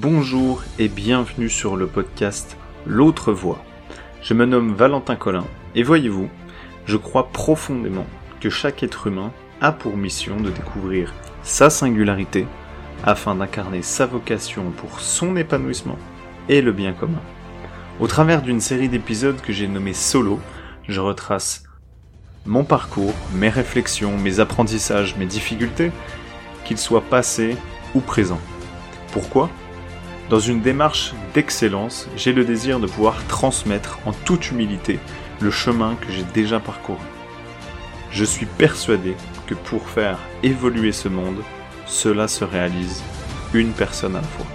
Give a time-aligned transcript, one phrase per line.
[0.00, 2.56] Bonjour et bienvenue sur le podcast
[2.86, 3.64] L'autre voix.
[4.22, 6.28] Je me nomme Valentin Collin et voyez-vous,
[6.86, 8.06] je crois profondément
[8.40, 12.46] que chaque être humain a pour mission de découvrir sa singularité
[13.02, 15.98] afin d'incarner sa vocation pour son épanouissement
[16.48, 17.22] et le bien commun.
[17.98, 20.38] Au travers d'une série d'épisodes que j'ai nommé Solo,
[20.86, 21.64] je retrace
[22.46, 25.90] mon parcours, mes réflexions, mes apprentissages, mes difficultés,
[26.64, 27.56] qu'ils soient passés
[27.96, 28.40] ou présents.
[29.10, 29.50] Pourquoi?
[30.30, 35.00] Dans une démarche d'excellence, j'ai le désir de pouvoir transmettre en toute humilité
[35.40, 36.98] le chemin que j'ai déjà parcouru.
[38.10, 39.16] Je suis persuadé
[39.46, 41.42] que pour faire évoluer ce monde,
[41.86, 43.02] cela se réalise
[43.54, 44.46] une personne à la fois.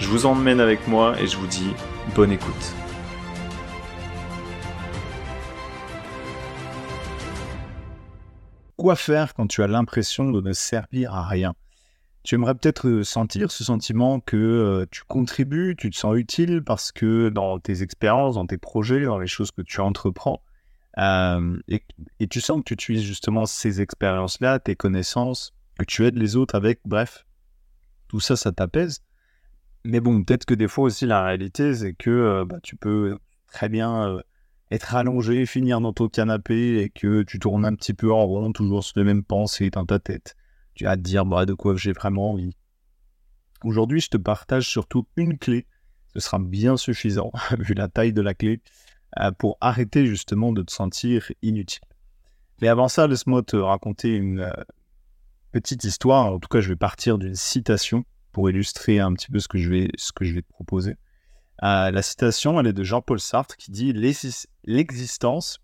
[0.00, 1.70] Je vous emmène avec moi et je vous dis
[2.16, 2.74] bonne écoute.
[8.76, 11.54] Quoi faire quand tu as l'impression de ne servir à rien?
[12.24, 16.62] Tu aimerais peut-être euh, sentir ce sentiment que euh, tu contribues, tu te sens utile
[16.64, 20.42] parce que dans tes expériences, dans tes projets, dans les choses que tu entreprends,
[20.96, 21.82] euh, et,
[22.28, 26.54] tu sens que tu utilises justement ces expériences-là, tes connaissances, que tu aides les autres
[26.54, 27.26] avec, bref,
[28.08, 29.02] tout ça, ça t'apaise.
[29.84, 33.68] Mais bon, peut-être que des fois aussi, la réalité, c'est que bah, tu peux très
[33.68, 34.18] bien
[34.70, 38.52] être allongé, finir dans ton canapé et que tu tournes un petit peu en rond,
[38.52, 40.36] toujours sur les mêmes pensées dans ta tête.
[40.74, 42.56] Tu vas te dire, bah, de quoi j'ai vraiment envie.
[43.62, 45.66] Aujourd'hui, je te partage surtout une clé.
[46.14, 48.60] Ce sera bien suffisant, vu la taille de la clé,
[49.20, 51.82] euh, pour arrêter justement de te sentir inutile.
[52.60, 54.52] Mais avant ça, laisse-moi te raconter une euh,
[55.52, 56.26] petite histoire.
[56.26, 59.58] En tout cas, je vais partir d'une citation pour illustrer un petit peu ce que
[59.58, 60.96] je vais, ce que je vais te proposer.
[61.62, 63.92] Euh, la citation, elle est de Jean-Paul Sartre qui dit
[64.64, 65.60] L'existence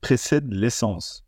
[0.00, 1.24] précède l'essence.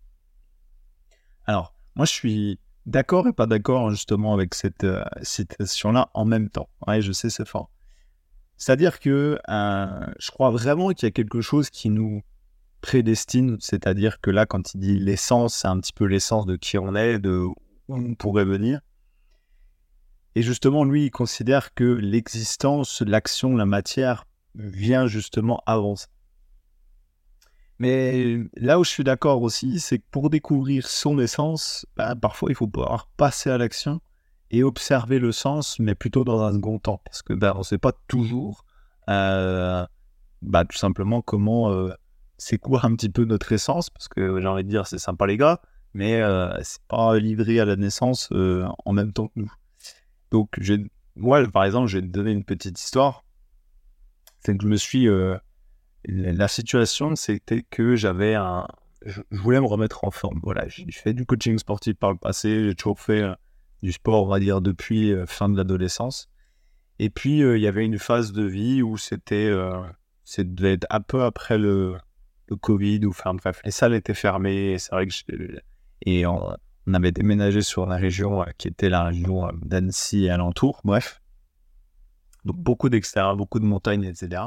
[1.44, 6.48] Alors, moi, je suis d'accord et pas d'accord justement avec cette euh, citation-là en même
[6.48, 6.68] temps.
[6.86, 7.70] Ouais, je sais, c'est fort.
[8.56, 12.22] C'est-à-dire que euh, je crois vraiment qu'il y a quelque chose qui nous
[12.80, 16.78] prédestine, c'est-à-dire que là, quand il dit l'essence, c'est un petit peu l'essence de qui
[16.78, 17.54] on est, de où
[17.88, 18.80] on pourrait venir.
[20.34, 26.06] Et justement, lui, il considère que l'existence, l'action, la matière vient justement avant ça.
[27.78, 32.50] Mais là où je suis d'accord aussi, c'est que pour découvrir son essence, bah, parfois
[32.50, 34.00] il faut pouvoir passer à l'action
[34.50, 37.00] et observer le sens, mais plutôt dans un second temps.
[37.04, 38.64] Parce que bah, on ne sait pas toujours
[39.10, 39.84] euh,
[40.42, 41.92] bah, tout simplement comment euh,
[42.38, 43.90] c'est quoi un petit peu notre essence.
[43.90, 45.60] Parce que j'ai envie de dire, c'est sympa les gars,
[45.92, 49.52] mais euh, c'est pas livré à la naissance euh, en même temps que nous.
[50.30, 50.58] Donc,
[51.14, 53.24] moi, par exemple, je vais te donner une petite histoire.
[54.40, 55.08] C'est que je me suis.
[56.08, 58.66] Euh, la situation, c'était que j'avais un.
[59.04, 60.40] Je voulais me remettre en forme.
[60.42, 62.64] Voilà, j'ai fait du coaching sportif par le passé.
[62.64, 63.34] J'ai toujours fait euh,
[63.82, 66.28] du sport, on va dire, depuis euh, fin de l'adolescence.
[66.98, 69.52] Et puis, il y avait une phase de vie où c'était.
[70.34, 71.96] être un peu après le,
[72.60, 74.72] Covid enfin bref, les salles étaient fermées.
[74.72, 75.12] Et c'est vrai que.
[76.02, 76.24] Et
[76.86, 80.80] on avait déménagé sur la région euh, qui était la région euh, d'Annecy et alentour,
[80.84, 81.20] bref.
[82.44, 84.42] Donc beaucoup d'extérieur, beaucoup de montagnes, etc.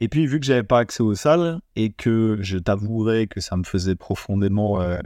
[0.00, 3.56] Et puis vu que j'avais pas accès aux salles et que je t'avouerais que ça
[3.56, 4.98] me faisait profondément euh,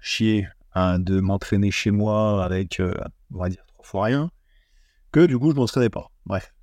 [0.00, 2.82] chier hein, de m'entraîner chez moi avec,
[3.32, 4.30] on va dire, trois fois rien,
[5.12, 6.10] que du coup je m'entraînais pas.
[6.26, 6.54] Bref.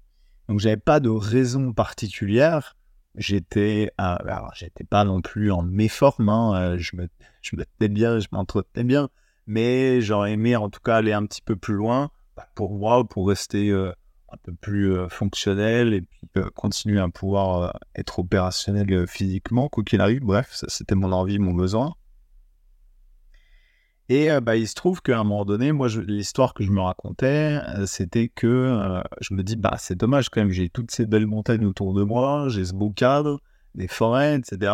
[0.50, 2.76] Donc j'avais pas de raison particulière
[3.18, 7.08] j'étais alors j'étais pas non plus en méforme hein, euh, je me
[7.42, 9.10] je me tenais bien je m'entretenais bien
[9.48, 13.08] mais j'aurais aimé en tout cas aller un petit peu plus loin bah, pour moi
[13.08, 13.92] pour rester euh,
[14.36, 20.02] un peu plus euh, fonctionnel et puis continuer à pouvoir être opérationnel physiquement quoi qu'il
[20.02, 21.94] arrive bref c'était mon envie mon besoin
[24.08, 27.60] et bah, il se trouve qu'à un moment donné, moi, l'histoire que je me racontais,
[27.88, 31.66] c'était que je me dis, bah, c'est dommage quand même, j'ai toutes ces belles montagnes
[31.66, 33.42] autour de moi, j'ai ce beau cadre,
[33.74, 34.74] des forêts, etc.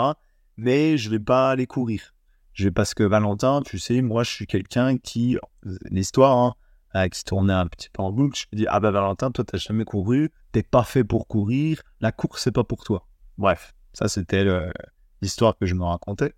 [0.58, 2.14] Mais je vais pas aller courir.
[2.54, 5.38] Je vais parce que Valentin, tu sais, moi, je suis quelqu'un qui,
[5.90, 6.56] l'histoire, hein,
[7.12, 9.58] qui tournait un petit peu en boucle, je me dis, ah bah Valentin, toi, t'as
[9.58, 13.08] jamais couru, t'es pas fait pour courir, la course, c'est pas pour toi.
[13.38, 14.46] Bref, ça, c'était
[15.22, 16.34] l'histoire que je me racontais.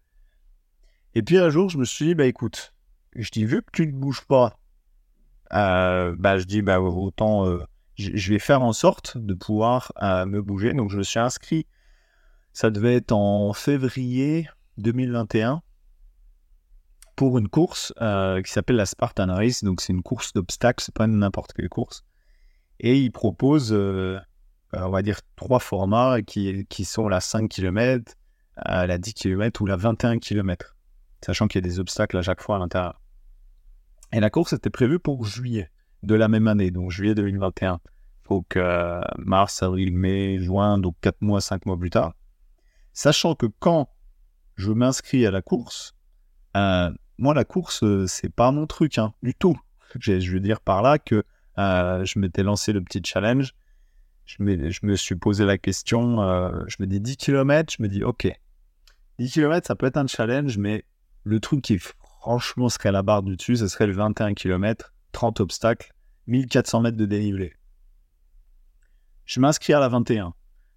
[1.15, 2.73] Et puis un jour, je me suis dit, bah écoute,
[3.15, 4.57] je dis, vu que tu ne bouges pas,
[5.53, 7.59] euh, bah, je dis, bah, autant, euh,
[7.95, 10.73] je vais faire en sorte de pouvoir euh, me bouger.
[10.73, 11.67] Donc, je me suis inscrit,
[12.53, 15.61] ça devait être en février 2021,
[17.15, 19.63] pour une course qui s'appelle la Spartan Race.
[19.63, 22.03] Donc, c'est une course d'obstacles, c'est pas n'importe quelle course.
[22.79, 28.13] Et il propose, on va dire, trois formats qui, qui sont la 5 km,
[28.65, 30.75] la 10 km ou la 21 km.
[31.25, 32.99] Sachant qu'il y a des obstacles à chaque fois à l'intérieur.
[34.11, 35.69] Et la course était prévue pour juillet.
[36.03, 37.79] de la même année, donc juillet 2021.
[38.29, 38.57] Donc
[39.17, 42.13] mars, avril, mai, juin, donc 4 mois, 5 mois plus tard.
[42.93, 43.89] Sachant que quand
[44.55, 45.95] je m'inscris à la course,
[46.55, 49.57] euh, moi la course, euh, c'est pas mon truc hein, du tout.
[49.99, 51.23] Je veux dire par là que
[51.59, 53.53] euh, je m'étais lancé le petit challenge.
[54.25, 56.17] Je me, suis posé la question,
[56.67, 58.31] je me dis 10 km, je me dis ok,
[59.19, 60.85] 10 km ça peut être un challenge, mais
[61.23, 65.41] le truc qui franchement serait la barre du dessus, ce serait le 21 km, 30
[65.41, 65.93] obstacles,
[66.27, 67.53] 1400 mètres de dénivelé.
[69.25, 70.33] Je m'inscris à la 21,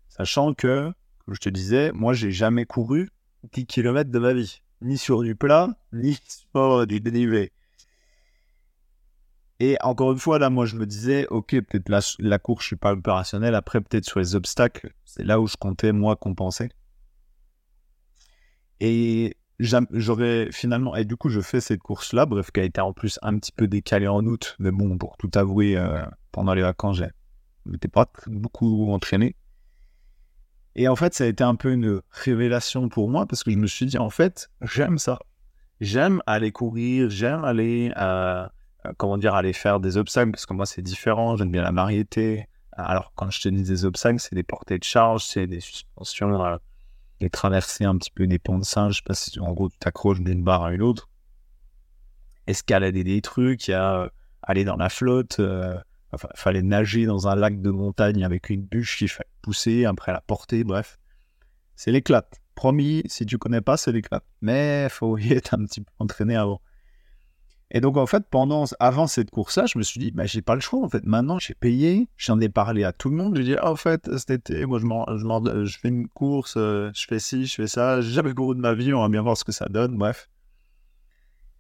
[0.09, 0.93] sachant que,
[1.25, 3.11] comme je te disais, moi j'ai jamais couru
[3.53, 6.19] 10 km de ma vie, ni sur du plat, ni
[6.53, 7.53] sur du dénivelé.
[9.59, 12.67] Et encore une fois, là, moi, je me disais, ok, peut-être la, la course, je
[12.69, 13.55] suis pas opérationnel.
[13.55, 16.69] Après, peut-être sur les obstacles, c'est là où je comptais, moi, compenser.
[18.81, 22.93] Et j'aurais finalement, et du coup, je fais cette course-là, bref, qui a été en
[22.93, 24.57] plus un petit peu décalée en août.
[24.59, 27.05] Mais bon, pour tout avouer, euh, pendant les vacances, je
[27.65, 29.37] m'étais pas beaucoup entraîné.
[30.79, 33.57] Et en fait, ça a été un peu une révélation pour moi parce que je
[33.57, 35.19] me suis dit, en fait, j'aime ça.
[35.81, 38.47] J'aime aller courir, j'aime aller, euh,
[38.85, 41.35] euh, comment dire, aller faire des obstacles parce que moi, c'est différent.
[41.37, 42.47] J'aime bien la variété.
[42.73, 46.45] Alors, quand je te dis des obstacles, c'est des portées de charge, c'est des suspensions,
[46.45, 46.59] euh,
[47.21, 48.93] des traversées un petit peu des ponts de singe.
[48.93, 51.09] Je sais pas si, en gros, tu t'accroches d'une barre à une autre.
[52.47, 54.11] Escalader des trucs, a
[54.43, 55.41] aller dans la flotte.
[56.13, 60.13] Enfin, fallait nager dans un lac de montagne avec une bûche qu'il fallait pousser, après
[60.13, 60.99] la porter, bref.
[61.75, 62.41] C'est l'éclate.
[62.55, 64.25] Promis, si tu connais pas, c'est l'éclate.
[64.41, 66.61] Mais faut y être un petit peu entraîné avant.
[67.71, 70.55] Et donc, en fait, pendant, avant cette course-là, je me suis dit, bah, j'ai pas
[70.55, 70.85] le choix.
[70.85, 72.09] En fait, maintenant, j'ai payé.
[72.17, 73.37] J'en ai parlé à tout le monde.
[73.37, 77.19] J'ai dit, ah, en fait, cet été, moi, je fais une course, euh, je fais
[77.19, 78.01] ci, je fais ça.
[78.01, 78.95] J'ai jamais couru de ma vie.
[78.95, 79.97] On va bien voir ce que ça donne.
[79.97, 80.31] Bref.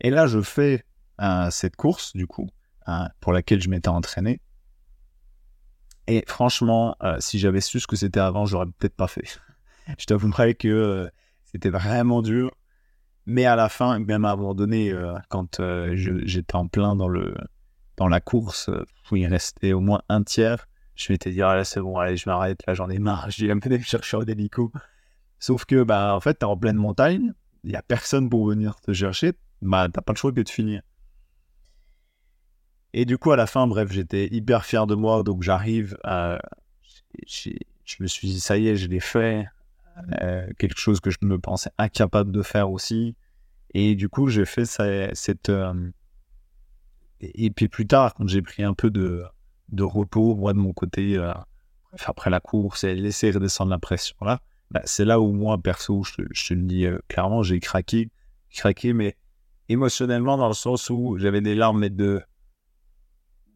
[0.00, 0.84] Et là, je fais
[1.20, 2.48] euh, cette course, du coup.
[2.86, 4.40] Hein, pour laquelle je m'étais entraîné.
[6.06, 9.40] Et franchement, euh, si j'avais su ce que c'était avant, j'aurais peut-être pas fait.
[9.98, 11.08] je t'avouerais que euh,
[11.44, 12.52] c'était vraiment dur.
[13.26, 15.60] Mais à la fin, même à un moment donné, euh, quand
[15.94, 17.34] j'étais en plein dans, le,
[17.96, 18.70] dans la course,
[19.10, 22.28] où il restait au moins un tiers, je m'étais dit, allez, c'est bon, allez, je
[22.28, 24.70] m'arrête, là, j'en ai marre, j'ai même me chercher un hélico.
[25.40, 27.32] Sauf que, bah, en fait, t'es en pleine montagne,
[27.64, 30.48] il n'y a personne pour venir te chercher, bah, t'as pas le choix que de
[30.48, 30.82] finir.
[32.98, 35.22] Et du coup, à la fin, bref, j'étais hyper fier de moi.
[35.22, 36.38] Donc, j'arrive à.
[37.28, 37.52] Je
[38.00, 39.46] me suis dit, ça y est, je l'ai fait.
[40.22, 43.14] Euh, quelque chose que je me pensais incapable de faire aussi.
[43.74, 45.50] Et du coup, j'ai fait cette.
[45.50, 45.90] Euh,
[47.20, 49.24] et puis plus tard, quand j'ai pris un peu de,
[49.68, 51.34] de repos, moi de mon côté, euh,
[52.06, 54.40] après la course et laisser redescendre la pression là,
[54.70, 58.10] bah, c'est là où moi, perso, je, je te le dis clairement, j'ai craqué.
[58.50, 59.16] Craqué, mais
[59.68, 62.22] émotionnellement, dans le sens où j'avais des larmes de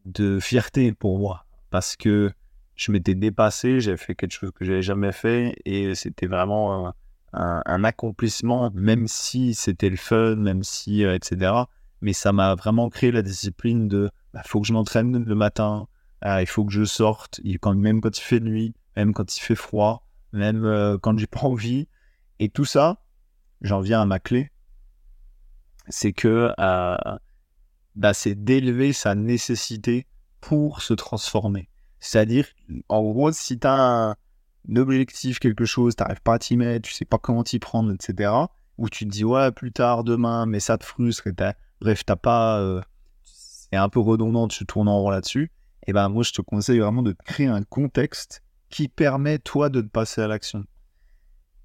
[0.05, 2.31] de fierté pour moi parce que
[2.75, 6.93] je m'étais dépassé, j'avais fait quelque chose que j'avais jamais fait et c'était vraiment
[7.33, 11.53] un, accomplissement, même si c'était le fun, même si, euh, etc.
[12.01, 15.35] Mais ça m'a vraiment créé la discipline de il bah, faut que je m'entraîne le
[15.35, 15.87] matin,
[16.21, 19.55] ah, il faut que je sorte, même quand il fait nuit, même quand il fait
[19.55, 21.87] froid, même euh, quand j'ai pas envie.
[22.39, 23.01] Et tout ça,
[23.61, 24.51] j'en viens à ma clé,
[25.87, 26.97] c'est que euh,
[27.95, 30.07] bah, c'est d'élever sa nécessité
[30.39, 31.69] pour se transformer.
[31.99, 32.47] C'est-à-dire,
[32.89, 34.15] en gros, si tu as un,
[34.75, 37.93] objectif, quelque chose, tu n'arrives pas à t'y mettre, tu sais pas comment t'y prendre,
[37.93, 38.31] etc.,
[38.77, 41.33] ou tu te dis, ouais, plus tard, demain, mais ça te frustre, et
[41.79, 42.59] bref, t'as pas.
[42.59, 42.81] Euh,
[43.23, 45.51] c'est un peu redondant, tu tournes en rond là-dessus,
[45.85, 49.81] et ben moi, je te conseille vraiment de créer un contexte qui permet, toi, de
[49.81, 50.65] te passer à l'action.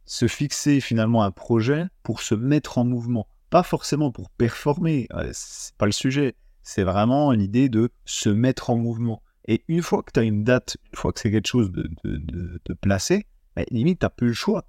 [0.05, 5.31] Se fixer finalement un projet pour se mettre en mouvement pas forcément pour performer, euh,
[5.33, 9.23] c'est pas le sujet, c'est vraiment l'idée de se mettre en mouvement.
[9.49, 11.89] Et une fois que tu as une date, une fois que c'est quelque chose de,
[12.05, 14.65] de, de, placé, bah, limite, tu plus le choix.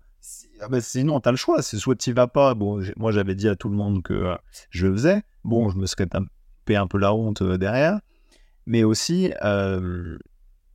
[0.61, 1.63] Ah bah, sinon, tu as le choix.
[1.63, 2.53] C'est soit tu vas pas.
[2.53, 4.35] Bon, moi, j'avais dit à tout le monde que euh,
[4.69, 5.23] je faisais.
[5.43, 7.99] Bon, je me serais tapé un peu la honte euh, derrière.
[8.67, 9.31] Mais aussi,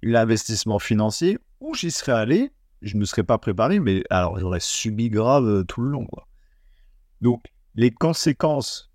[0.02, 4.60] l'investissement financier, où j'y serais allé, je ne me serais pas préparé, mais alors j'aurais
[4.60, 6.06] subi grave tout le long.
[7.20, 8.90] Donc, les conséquences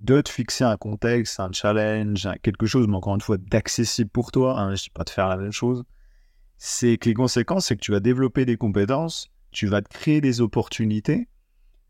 [0.00, 4.32] de te fixer un contexte, un challenge, quelque chose, mais encore une fois, d'accessible pour
[4.32, 5.84] toi, hein, je ne dis pas de faire la même chose,
[6.58, 10.20] c'est que les conséquences, c'est que tu vas développer des compétences, tu vas te créer
[10.20, 11.28] des opportunités.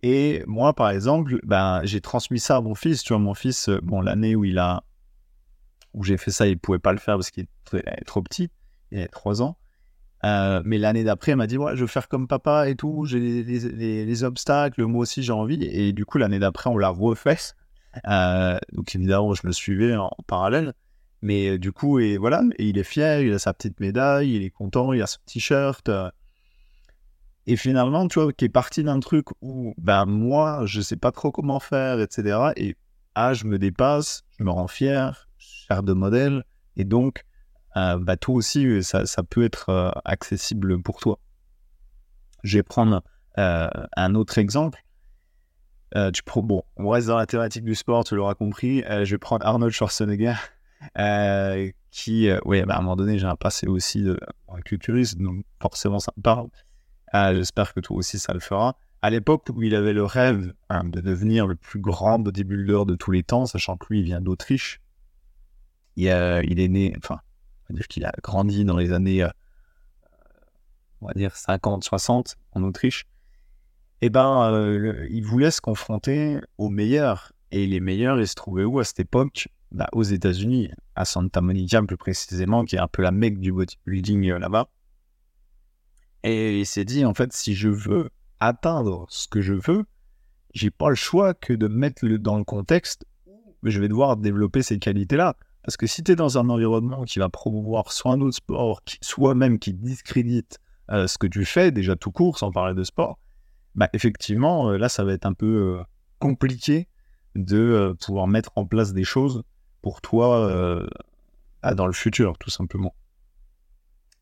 [0.03, 3.03] Et moi, par exemple, ben, j'ai transmis ça à mon fils.
[3.03, 4.85] Tu vois, mon fils, euh, bon, l'année où il a,
[5.95, 8.51] où j'ai fait ça, il pouvait pas le faire parce qu'il est trop petit,
[8.91, 9.57] il a 3 ans.
[10.25, 13.05] Euh, mais l'année d'après, elle m'a dit ouais, je veux faire comme papa et tout,
[13.05, 15.63] j'ai les, obstacles, moi aussi j'ai envie.
[15.65, 17.37] Et du coup, l'année d'après, on l'a refait.
[18.09, 20.73] Euh, donc évidemment, je me suivais en, parallèle.
[21.23, 24.43] Mais du coup, et voilà, et il est fier, il a sa petite médaille, il
[24.43, 25.91] est content, il a son t-shirt.
[27.47, 31.13] Et finalement, tu vois, qui est parti d'un truc où, ben, moi, je sais pas
[31.13, 32.53] trop comment faire, etc.
[32.57, 32.77] Et,
[33.15, 36.45] ah, je me dépasse, je me rends fier, je de modèle.
[36.77, 37.25] Et donc,
[37.77, 41.19] euh, bah, toi aussi, ça, ça peut être euh, accessible pour toi.
[42.43, 43.03] Je vais prendre
[43.39, 44.85] euh, un autre exemple.
[46.13, 48.83] tu bon, on reste dans la thématique du sport, tu l'auras compris.
[48.89, 50.35] je vais prendre Arnold Schwarzenegger,
[51.91, 54.19] qui, oui, bah, à un moment donné, j'ai un passé aussi de,
[54.65, 56.49] culturiste, donc forcément ça me parle.
[57.13, 58.77] J'espère que toi aussi ça le fera.
[59.03, 62.95] À l'époque où il avait le rêve hein, de devenir le plus grand bodybuilder de
[62.97, 64.81] tous les temps, sachant que lui, il vient d'Autriche,
[65.97, 67.21] il, il, est né, enfin,
[67.65, 69.29] on va dire qu'il a grandi dans les années, euh,
[71.01, 73.07] on va dire 50, 60 en Autriche.
[74.01, 77.33] Eh ben, euh, il voulait se confronter aux meilleurs.
[77.51, 79.49] Et les meilleurs, ils se trouvaient où à cette époque?
[79.73, 83.53] Bah, Aux États-Unis, à Santa Monica plus précisément, qui est un peu la mecque du
[83.53, 84.69] bodybuilding euh, là-bas.
[86.23, 89.85] Et il s'est dit, en fait, si je veux atteindre ce que je veux,
[90.53, 94.17] j'ai pas le choix que de mettre le, dans le contexte où je vais devoir
[94.17, 95.37] développer ces qualités-là.
[95.65, 98.83] Parce que si tu es dans un environnement qui va promouvoir soit un autre sport,
[99.01, 100.59] soit même qui discrédite
[100.91, 103.19] euh, ce que tu fais, déjà tout court, sans parler de sport,
[103.75, 105.83] bah effectivement, euh, là, ça va être un peu euh,
[106.19, 106.89] compliqué
[107.35, 109.43] de pouvoir mettre en place des choses
[109.83, 110.81] pour toi
[111.75, 112.95] dans le futur, tout simplement.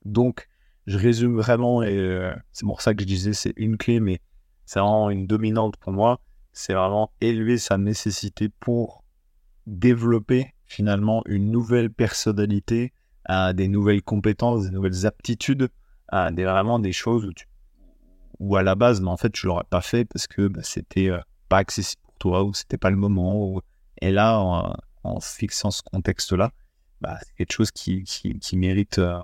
[0.07, 0.49] Donc,
[0.87, 4.21] je résume vraiment, et c'est pour ça que je disais c'est une clé, mais
[4.65, 6.21] c'est vraiment une dominante pour moi.
[6.55, 9.05] C'est vraiment élever sa nécessité pour
[9.67, 12.93] développer finalement une nouvelle personnalité,
[13.29, 15.69] des nouvelles compétences, des nouvelles aptitudes,
[16.33, 17.47] des, vraiment des choses où, tu,
[18.39, 21.11] où à la base, mais en fait, tu l'aurais pas fait parce que bah, c'était
[21.11, 23.61] euh, pas accessible pour toi ou c'était pas le moment.
[24.01, 26.53] Et là, en, fixant ce contexte-là,
[27.01, 29.19] bah, c'est quelque chose qui, qui, mérite euh,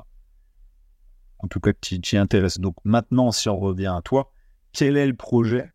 [1.39, 2.59] en tout cas qui t'y intéresse.
[2.59, 4.31] Donc maintenant, si on revient à toi,
[4.73, 5.73] quel est le projet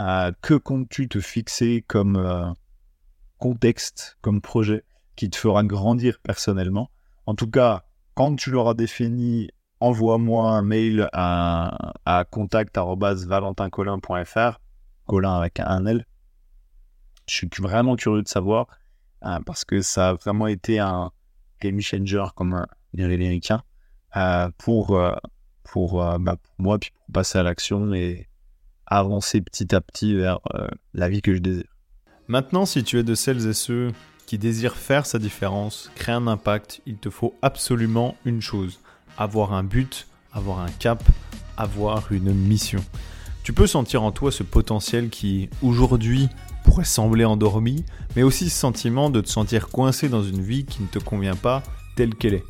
[0.00, 2.54] euh, Que comptes-tu te fixer comme
[3.38, 4.84] contexte, comme projet?
[5.18, 6.90] Qui te fera grandir personnellement
[7.26, 7.82] En tout cas,
[8.14, 14.60] quand tu l'auras défini, envoie-moi un mail à, à contact.valentincolin.fr,
[15.06, 16.06] Colin avec un L.
[17.26, 18.68] Je suis vraiment curieux de savoir
[19.24, 21.10] euh, parce que ça a vraiment été un
[21.60, 23.64] game changer, comme dirait l'américain.
[24.16, 25.16] Euh, pour, euh,
[25.64, 25.94] bah, pour,
[26.58, 28.28] moi, puis pour passer à l'action et
[28.86, 30.38] avancer petit à petit vers
[30.94, 31.76] la vie que je désire.
[32.28, 33.92] Maintenant, si tu es de celles et ceux
[34.28, 38.78] qui désirent faire sa différence, créer un impact, il te faut absolument une chose,
[39.16, 41.02] avoir un but, avoir un cap,
[41.56, 42.84] avoir une mission.
[43.42, 46.28] Tu peux sentir en toi ce potentiel qui, aujourd'hui,
[46.62, 50.82] pourrait sembler endormi, mais aussi ce sentiment de te sentir coincé dans une vie qui
[50.82, 51.62] ne te convient pas
[51.96, 52.44] telle qu'elle est.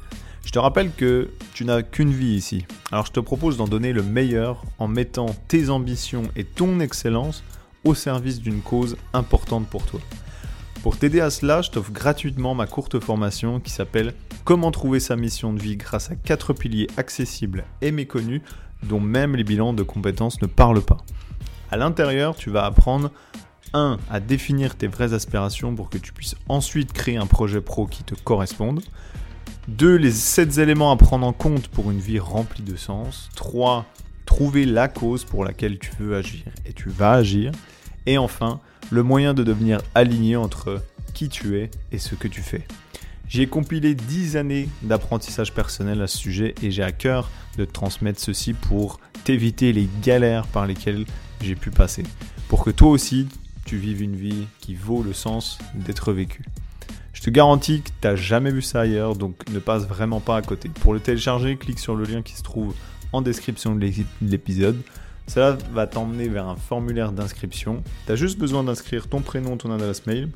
[0.45, 2.65] Je te rappelle que tu n'as qu'une vie ici.
[2.91, 7.45] Alors je te propose d'en donner le meilleur en mettant tes ambitions et ton excellence
[7.85, 10.01] au service d'une cause importante pour toi.
[10.83, 15.17] Pour t'aider à cela, je t'offre gratuitement ma courte formation qui s'appelle Comment trouver sa
[15.17, 18.43] mission de vie grâce à quatre piliers accessibles et méconnus
[18.85, 20.99] dont même les bilans de compétences ne parlent pas.
[21.71, 23.11] À l'intérieur, tu vas apprendre
[23.75, 23.99] 1.
[24.09, 28.05] à définir tes vraies aspirations pour que tu puisses ensuite créer un projet pro qui
[28.05, 28.81] te corresponde.
[29.67, 29.97] 2.
[29.97, 33.29] Les 7 éléments à prendre en compte pour une vie remplie de sens.
[33.35, 33.85] 3.
[34.25, 37.53] Trouver la cause pour laquelle tu veux agir et tu vas agir.
[38.07, 40.83] Et enfin, le moyen de devenir aligné entre
[41.15, 42.67] qui tu es et ce que tu fais.
[43.29, 48.21] J'ai compilé 10 années d'apprentissage personnel à ce sujet et j'ai à cœur de transmettre
[48.21, 51.05] ceci pour t'éviter les galères par lesquelles
[51.43, 52.05] j'ai pu passer.
[52.49, 53.29] Pour que toi aussi,
[53.67, 56.45] tu vives une vie qui vaut le sens d'être vécue.
[57.13, 60.37] Je te garantis que tu n'as jamais vu ça ailleurs, donc ne passe vraiment pas
[60.37, 60.71] à côté.
[60.81, 62.75] Pour le télécharger, clique sur le lien qui se trouve
[63.13, 63.91] en description de
[64.23, 64.81] l'épisode.
[65.29, 67.83] Cela va t'emmener vers un formulaire d'inscription.
[68.07, 70.31] Tu as juste besoin d'inscrire ton prénom, ton adresse mail.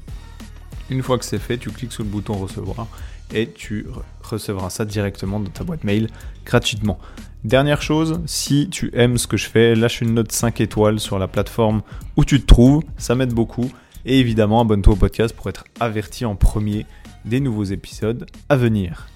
[0.91, 2.87] Une fois que c'est fait, tu cliques sur le bouton recevoir
[3.35, 3.87] et tu
[4.23, 6.09] recevras ça directement dans ta boîte mail
[6.45, 6.99] gratuitement.
[7.45, 11.19] Dernière chose, si tu aimes ce que je fais, lâche une note 5 étoiles sur
[11.19, 11.83] la plateforme
[12.17, 13.71] où tu te trouves, ça m'aide beaucoup.
[14.05, 16.87] Et évidemment, abonne-toi au podcast pour être averti en premier
[17.25, 19.12] des nouveaux épisodes à venir.